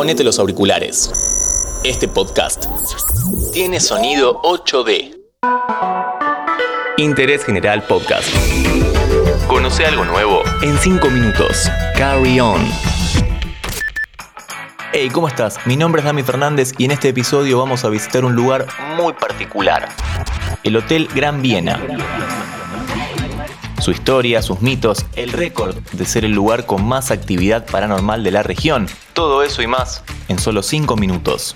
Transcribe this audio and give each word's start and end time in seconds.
ponete 0.00 0.24
los 0.24 0.38
auriculares. 0.38 1.12
Este 1.84 2.08
podcast 2.08 2.64
tiene 3.52 3.78
sonido 3.80 4.40
8D. 4.40 5.14
Interés 6.96 7.44
General 7.44 7.82
Podcast. 7.82 8.26
Conoce 9.46 9.84
algo 9.84 10.06
nuevo 10.06 10.40
en 10.62 10.78
5 10.78 11.10
minutos. 11.10 11.70
Carry 11.98 12.40
on. 12.40 12.66
Hey, 14.94 15.10
¿cómo 15.12 15.28
estás? 15.28 15.58
Mi 15.66 15.76
nombre 15.76 16.00
es 16.00 16.06
Dami 16.06 16.22
Fernández 16.22 16.72
y 16.78 16.86
en 16.86 16.92
este 16.92 17.10
episodio 17.10 17.58
vamos 17.58 17.84
a 17.84 17.90
visitar 17.90 18.24
un 18.24 18.34
lugar 18.34 18.68
muy 18.96 19.12
particular. 19.12 19.86
El 20.64 20.78
Hotel 20.78 21.10
Gran 21.14 21.42
Viena 21.42 21.78
su 23.80 23.90
historia, 23.90 24.42
sus 24.42 24.60
mitos, 24.60 25.06
el 25.16 25.32
récord 25.32 25.76
de 25.92 26.04
ser 26.04 26.24
el 26.24 26.32
lugar 26.32 26.66
con 26.66 26.84
más 26.84 27.10
actividad 27.10 27.66
paranormal 27.66 28.22
de 28.22 28.30
la 28.30 28.42
región. 28.42 28.86
Todo 29.14 29.42
eso 29.42 29.62
y 29.62 29.66
más 29.66 30.04
en 30.28 30.38
solo 30.38 30.62
5 30.62 30.96
minutos. 30.96 31.54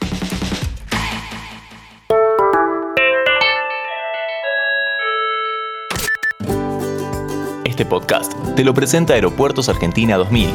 Este 7.64 7.84
podcast 7.84 8.32
te 8.54 8.64
lo 8.64 8.72
presenta 8.72 9.14
Aeropuertos 9.14 9.68
Argentina 9.68 10.16
2000. 10.16 10.48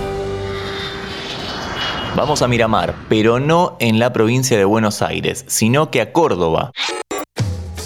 Vamos 2.16 2.42
a 2.42 2.48
Miramar, 2.48 2.96
pero 3.08 3.40
no 3.40 3.76
en 3.80 4.00
la 4.00 4.12
provincia 4.12 4.58
de 4.58 4.66
Buenos 4.66 5.02
Aires, 5.02 5.46
sino 5.48 5.92
que 5.92 6.02
a 6.02 6.12
Córdoba. 6.12 6.72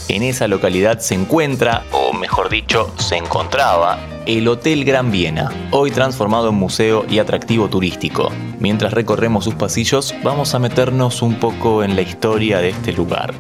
En 0.10 0.22
esa 0.22 0.48
localidad 0.48 1.00
se 1.00 1.16
encuentra, 1.16 1.84
mejor 2.24 2.50
dicho, 2.50 2.94
se 2.98 3.18
encontraba 3.18 4.00
el 4.26 4.48
Hotel 4.48 4.86
Gran 4.86 5.12
Viena, 5.12 5.52
hoy 5.72 5.92
transformado 5.92 6.50
en 6.50 6.56
museo 6.56 7.06
y 7.10 7.20
atractivo 7.20 7.70
turístico. 7.70 8.32
Mientras 8.60 8.94
recorremos 8.94 9.44
sus 9.44 9.56
pasillos, 9.56 10.14
vamos 10.24 10.56
a 10.56 10.60
meternos 10.60 11.22
un 11.22 11.36
poco 11.36 11.84
en 11.84 11.96
la 11.96 12.02
historia 12.02 12.60
de 12.60 12.70
este 12.70 12.94
lugar. 12.94 13.34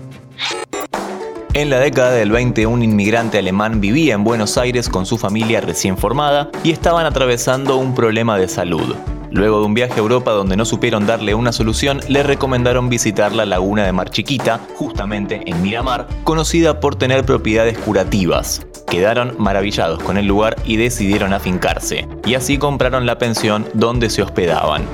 En 1.53 1.69
la 1.69 1.79
década 1.79 2.11
del 2.11 2.31
20, 2.31 2.66
un 2.66 2.81
inmigrante 2.81 3.38
alemán 3.38 3.79
vivía 3.79 4.16
en 4.16 4.23
Buenos 4.23 4.57
Aires 4.57 4.89
con 4.89 5.05
su 5.05 5.17
familia 5.17 5.61
recién 5.61 5.97
formada 5.97 6.49
y 6.63 6.71
estaban 6.71 7.05
atravesando 7.05 7.77
un 7.77 7.93
problema 7.93 8.38
de 8.38 8.47
salud. 8.47 8.95
Luego 9.33 9.61
de 9.61 9.65
un 9.65 9.73
viaje 9.73 9.95
a 9.95 9.97
Europa 9.97 10.29
donde 10.29 10.55
no 10.55 10.63
supieron 10.63 11.07
darle 11.07 11.33
una 11.33 11.51
solución, 11.51 11.99
le 12.07 12.21
recomendaron 12.21 12.87
visitar 12.87 13.33
la 13.33 13.47
laguna 13.47 13.83
de 13.83 13.91
Mar 13.91 14.11
Chiquita, 14.11 14.59
justamente 14.75 15.41
en 15.47 15.59
Miramar, 15.63 16.07
conocida 16.23 16.79
por 16.79 16.95
tener 16.95 17.25
propiedades 17.25 17.75
curativas. 17.79 18.65
Quedaron 18.87 19.33
maravillados 19.39 20.03
con 20.03 20.17
el 20.19 20.27
lugar 20.27 20.55
y 20.65 20.77
decidieron 20.77 21.33
afincarse, 21.33 22.07
y 22.25 22.35
así 22.35 22.59
compraron 22.59 23.07
la 23.07 23.17
pensión 23.17 23.67
donde 23.73 24.11
se 24.11 24.21
hospedaban. 24.21 24.85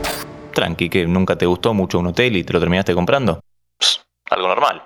Tranqui, 0.54 0.90
que 0.90 1.06
nunca 1.06 1.36
te 1.36 1.46
gustó 1.46 1.74
mucho 1.74 2.00
un 2.00 2.08
hotel 2.08 2.38
y 2.38 2.46
te 2.46 2.54
lo 2.54 2.62
terminaste 2.62 2.94
comprando. 2.94 3.42
algo 4.30 4.48
normal. 4.48 4.84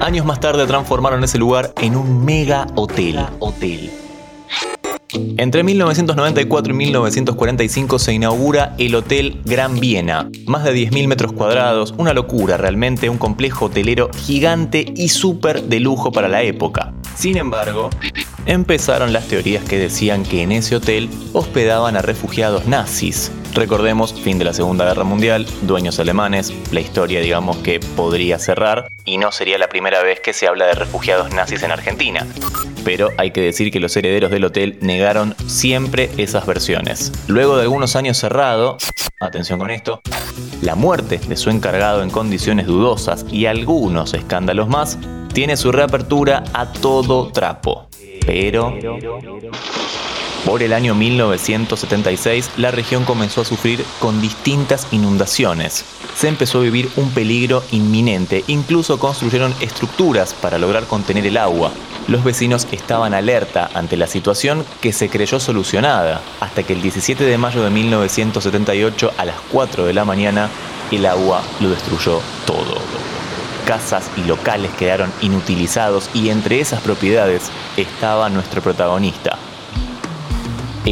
Años 0.00 0.24
más 0.24 0.40
tarde 0.40 0.66
transformaron 0.66 1.22
ese 1.24 1.36
lugar 1.36 1.74
en 1.78 1.94
un 1.94 2.24
mega 2.24 2.66
hotel. 2.74 3.18
hotel 3.40 4.03
entre 5.36 5.62
1994 5.62 6.72
y 6.72 6.76
1945 6.76 7.98
se 7.98 8.12
inaugura 8.12 8.74
el 8.78 8.94
Hotel 8.94 9.40
Gran 9.44 9.78
Viena, 9.80 10.30
más 10.46 10.64
de 10.64 10.74
10.000 10.74 11.08
metros 11.08 11.32
cuadrados, 11.32 11.94
una 11.98 12.12
locura 12.12 12.56
realmente, 12.56 13.08
un 13.08 13.18
complejo 13.18 13.66
hotelero 13.66 14.10
gigante 14.26 14.84
y 14.96 15.08
súper 15.08 15.64
de 15.64 15.80
lujo 15.80 16.12
para 16.12 16.28
la 16.28 16.42
época. 16.42 16.92
Sin 17.16 17.36
embargo, 17.36 17.90
empezaron 18.46 19.12
las 19.12 19.28
teorías 19.28 19.64
que 19.64 19.78
decían 19.78 20.24
que 20.24 20.42
en 20.42 20.52
ese 20.52 20.76
hotel 20.76 21.08
hospedaban 21.32 21.96
a 21.96 22.02
refugiados 22.02 22.66
nazis. 22.66 23.30
Recordemos, 23.54 24.12
fin 24.12 24.38
de 24.38 24.44
la 24.44 24.52
Segunda 24.52 24.84
Guerra 24.84 25.04
Mundial, 25.04 25.46
dueños 25.62 26.00
alemanes, 26.00 26.52
la 26.72 26.80
historia 26.80 27.20
digamos 27.20 27.58
que 27.58 27.78
podría 27.78 28.38
cerrar, 28.38 28.88
y 29.04 29.18
no 29.18 29.30
sería 29.30 29.58
la 29.58 29.68
primera 29.68 30.02
vez 30.02 30.20
que 30.20 30.32
se 30.32 30.48
habla 30.48 30.66
de 30.66 30.74
refugiados 30.74 31.32
nazis 31.32 31.62
en 31.62 31.70
Argentina. 31.70 32.26
Pero 32.84 33.10
hay 33.16 33.30
que 33.30 33.40
decir 33.40 33.70
que 33.70 33.80
los 33.80 33.96
herederos 33.96 34.30
del 34.30 34.44
hotel 34.44 34.78
negaron 34.80 35.34
siempre 35.46 36.10
esas 36.18 36.46
versiones. 36.46 37.12
Luego 37.26 37.56
de 37.56 37.62
algunos 37.62 37.96
años 37.96 38.18
cerrado, 38.18 38.76
atención 39.20 39.58
con 39.58 39.70
esto, 39.70 40.00
la 40.60 40.74
muerte 40.74 41.18
de 41.26 41.36
su 41.36 41.50
encargado 41.50 42.02
en 42.02 42.10
condiciones 42.10 42.66
dudosas 42.66 43.24
y 43.30 43.46
algunos 43.46 44.14
escándalos 44.14 44.68
más, 44.68 44.98
tiene 45.32 45.56
su 45.56 45.72
reapertura 45.72 46.44
a 46.52 46.72
todo 46.72 47.28
trapo. 47.32 47.88
Pero... 48.26 48.74
Por 50.44 50.62
el 50.62 50.74
año 50.74 50.94
1976, 50.94 52.50
la 52.58 52.70
región 52.70 53.04
comenzó 53.04 53.40
a 53.40 53.44
sufrir 53.46 53.82
con 53.98 54.20
distintas 54.20 54.86
inundaciones. 54.92 55.86
Se 56.14 56.28
empezó 56.28 56.58
a 56.58 56.62
vivir 56.62 56.90
un 56.96 57.10
peligro 57.10 57.62
inminente, 57.72 58.44
incluso 58.46 58.98
construyeron 58.98 59.54
estructuras 59.60 60.34
para 60.34 60.58
lograr 60.58 60.84
contener 60.84 61.26
el 61.26 61.38
agua. 61.38 61.72
Los 62.08 62.22
vecinos 62.22 62.68
estaban 62.72 63.14
alerta 63.14 63.70
ante 63.72 63.96
la 63.96 64.06
situación 64.06 64.66
que 64.82 64.92
se 64.92 65.08
creyó 65.08 65.40
solucionada, 65.40 66.20
hasta 66.40 66.62
que 66.62 66.74
el 66.74 66.82
17 66.82 67.24
de 67.24 67.38
mayo 67.38 67.62
de 67.62 67.70
1978 67.70 69.12
a 69.16 69.24
las 69.24 69.36
4 69.50 69.86
de 69.86 69.94
la 69.94 70.04
mañana 70.04 70.50
el 70.90 71.06
agua 71.06 71.42
lo 71.60 71.70
destruyó 71.70 72.20
todo. 72.46 72.76
Casas 73.66 74.10
y 74.18 74.24
locales 74.28 74.70
quedaron 74.74 75.10
inutilizados 75.22 76.10
y 76.12 76.28
entre 76.28 76.60
esas 76.60 76.82
propiedades 76.82 77.44
estaba 77.78 78.28
nuestro 78.28 78.60
protagonista, 78.60 79.38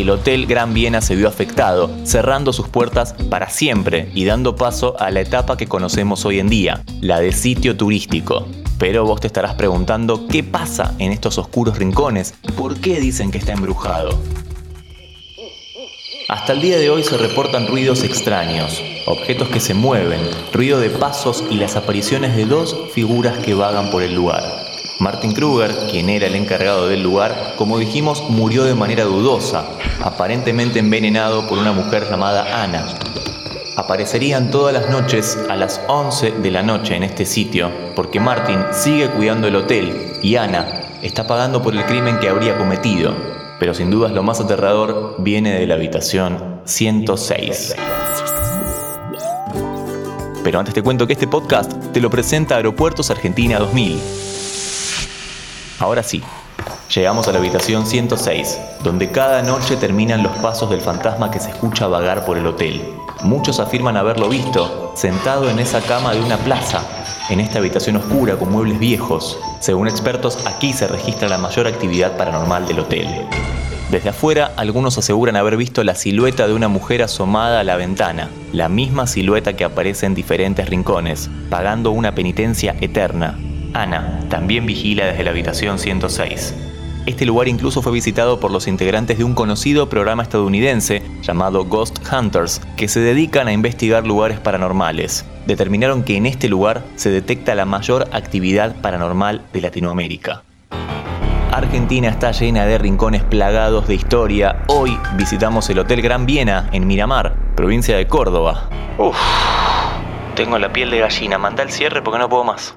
el 0.00 0.08
Hotel 0.08 0.47
Gran 0.47 0.72
Viena 0.72 1.03
se 1.03 1.14
vio 1.16 1.28
afectado, 1.28 1.91
cerrando 2.04 2.53
sus 2.53 2.69
puertas 2.69 3.14
para 3.28 3.50
siempre 3.50 4.08
y 4.14 4.25
dando 4.25 4.56
paso 4.56 4.97
a 4.98 5.10
la 5.10 5.20
etapa 5.20 5.56
que 5.56 5.66
conocemos 5.66 6.25
hoy 6.25 6.38
en 6.38 6.48
día, 6.48 6.82
la 7.00 7.20
de 7.20 7.32
sitio 7.32 7.76
turístico. 7.76 8.47
Pero 8.78 9.04
vos 9.04 9.20
te 9.20 9.26
estarás 9.26 9.54
preguntando 9.54 10.26
qué 10.28 10.42
pasa 10.42 10.94
en 10.98 11.12
estos 11.12 11.36
oscuros 11.38 11.78
rincones, 11.78 12.34
por 12.56 12.80
qué 12.80 13.00
dicen 13.00 13.30
que 13.30 13.38
está 13.38 13.53
embrujado. 13.53 14.19
Hasta 16.28 16.54
el 16.54 16.62
día 16.62 16.78
de 16.78 16.88
hoy 16.88 17.03
se 17.03 17.19
reportan 17.19 17.66
ruidos 17.66 18.03
extraños, 18.03 18.80
objetos 19.06 19.48
que 19.48 19.60
se 19.60 19.74
mueven, 19.74 20.20
ruido 20.53 20.80
de 20.80 20.88
pasos 20.88 21.44
y 21.50 21.56
las 21.56 21.76
apariciones 21.76 22.34
de 22.34 22.47
dos 22.47 22.74
figuras 22.94 23.36
que 23.38 23.53
vagan 23.53 23.91
por 23.91 24.03
el 24.03 24.14
lugar. 24.14 24.62
Martin 25.03 25.33
Kruger, 25.33 25.75
quien 25.91 26.09
era 26.09 26.29
el 26.29 26.37
encargado 26.37 26.87
del 26.87 27.03
lugar, 27.03 27.55
como 27.57 27.77
dijimos, 27.77 28.23
murió 28.31 28.63
de 28.63 28.77
manera 28.77 29.03
dudosa, 29.03 29.65
aparentemente 30.01 30.79
envenenado 30.79 31.49
por 31.49 31.59
una 31.59 31.73
mujer 31.73 32.09
llamada 32.09 32.63
Ana. 32.63 32.87
Aparecerían 33.77 34.53
todas 34.53 34.73
las 34.73 34.89
noches 34.91 35.37
a 35.51 35.57
las 35.57 35.81
11 35.89 36.35
de 36.41 36.51
la 36.53 36.63
noche 36.63 36.95
en 36.95 37.03
este 37.03 37.27
sitio, 37.27 37.69
porque 37.97 38.21
Martin 38.21 38.61
sigue 38.71 39.11
cuidando 39.11 39.49
el 39.49 39.57
hotel 39.57 40.21
y 40.23 40.37
Ana 40.37 40.69
está 41.03 41.27
pagando 41.27 41.61
por 41.61 41.75
el 41.75 41.84
crimen 41.84 42.21
que 42.21 42.29
habría 42.29 42.57
cometido. 42.57 43.13
Pero 43.59 43.75
sin 43.75 43.91
dudas 43.91 44.13
lo 44.13 44.23
más 44.23 44.39
aterrador 44.39 45.17
viene 45.19 45.59
de 45.59 45.67
la 45.67 45.75
habitación 45.75 46.61
106. 46.65 47.75
Pero 50.45 50.61
antes 50.61 50.73
te 50.73 50.83
cuento 50.83 51.09
que 51.09 51.15
este 51.15 51.27
podcast 51.27 51.73
te 51.93 52.01
lo 52.01 52.09
presenta 52.09 52.55
Aeropuertos 52.55 53.11
Argentina 53.11 53.59
2000 53.59 54.31
Ahora 55.82 56.04
sí, 56.04 56.22
llegamos 56.94 57.26
a 57.26 57.32
la 57.32 57.41
habitación 57.41 57.87
106, 57.87 58.56
donde 58.84 59.10
cada 59.10 59.43
noche 59.43 59.76
terminan 59.76 60.22
los 60.22 60.31
pasos 60.37 60.70
del 60.70 60.81
fantasma 60.81 61.28
que 61.28 61.41
se 61.41 61.50
escucha 61.50 61.88
vagar 61.88 62.25
por 62.25 62.38
el 62.38 62.47
hotel. 62.47 62.81
Muchos 63.25 63.59
afirman 63.59 63.97
haberlo 63.97 64.28
visto, 64.28 64.92
sentado 64.94 65.50
en 65.50 65.59
esa 65.59 65.81
cama 65.81 66.12
de 66.12 66.21
una 66.21 66.37
plaza, 66.37 66.82
en 67.31 67.41
esta 67.41 67.59
habitación 67.59 67.97
oscura 67.97 68.37
con 68.37 68.53
muebles 68.53 68.78
viejos. 68.78 69.37
Según 69.59 69.88
expertos, 69.88 70.47
aquí 70.47 70.72
se 70.72 70.87
registra 70.87 71.28
la 71.28 71.38
mayor 71.38 71.66
actividad 71.66 72.16
paranormal 72.16 72.65
del 72.69 72.78
hotel. 72.78 73.09
Desde 73.91 74.10
afuera, 74.10 74.53
algunos 74.56 74.97
aseguran 74.98 75.34
haber 75.34 75.56
visto 75.56 75.82
la 75.82 75.97
silueta 75.97 76.47
de 76.47 76.54
una 76.54 76.69
mujer 76.69 77.03
asomada 77.03 77.59
a 77.59 77.65
la 77.65 77.75
ventana, 77.75 78.31
la 78.53 78.69
misma 78.69 79.09
silueta 79.09 79.54
que 79.54 79.65
aparece 79.65 80.07
en 80.07 80.15
diferentes 80.15 80.68
rincones, 80.68 81.28
pagando 81.51 81.91
una 81.91 82.15
penitencia 82.15 82.77
eterna, 82.80 83.36
Ana 83.74 84.21
también 84.28 84.66
vigila 84.66 85.07
desde 85.07 85.24
la 85.24 85.30
habitación 85.30 85.78
106. 85.78 86.54
Este 87.04 87.27
lugar 87.27 87.48
incluso 87.48 87.83
fue 87.83 87.91
visitado 87.91 88.39
por 88.39 88.53
los 88.53 88.69
integrantes 88.69 89.19
de 89.19 89.24
un 89.24 89.34
conocido 89.34 89.89
programa 89.89 90.22
estadounidense 90.22 91.03
llamado 91.22 91.65
Ghost 91.65 91.98
Hunters, 92.13 92.60
que 92.77 92.86
se 92.86 93.01
dedican 93.01 93.48
a 93.48 93.53
investigar 93.53 94.07
lugares 94.07 94.39
paranormales. 94.39 95.24
Determinaron 95.47 96.04
que 96.04 96.16
en 96.16 96.27
este 96.27 96.48
lugar 96.48 96.84
se 96.95 97.10
detecta 97.10 97.57
la 97.57 97.65
mayor 97.65 98.09
actividad 98.13 98.77
paranormal 98.80 99.42
de 99.53 99.60
Latinoamérica. 99.60 100.45
Argentina 101.51 102.09
está 102.09 102.30
llena 102.30 102.65
de 102.66 102.78
rincones 102.78 103.24
plagados 103.24 103.89
de 103.89 103.97
historia. 103.97 104.63
Hoy 104.69 104.97
visitamos 105.16 105.69
el 105.71 105.80
Hotel 105.80 106.01
Gran 106.03 106.24
Viena 106.24 106.71
en 106.72 106.86
Miramar, 106.86 107.34
provincia 107.57 107.97
de 107.97 108.07
Córdoba. 108.07 108.71
Uf, 108.97 109.19
tengo 110.36 110.57
la 110.59 110.72
piel 110.72 110.91
de 110.91 111.01
gallina. 111.01 111.36
Manda 111.36 111.63
el 111.63 111.71
cierre 111.71 112.01
porque 112.01 112.21
no 112.21 112.28
puedo 112.28 112.45
más. 112.45 112.77